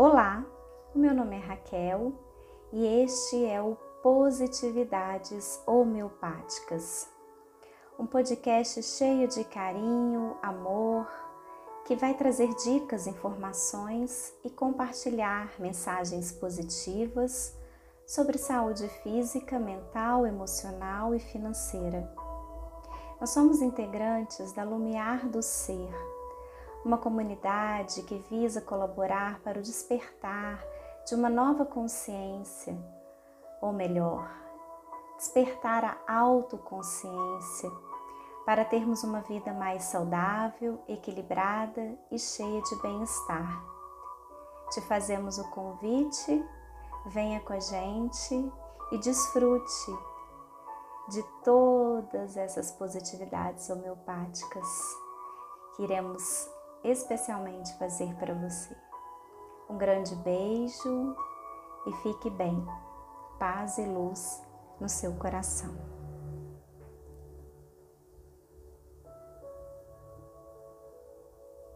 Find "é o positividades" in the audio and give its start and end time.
3.44-5.60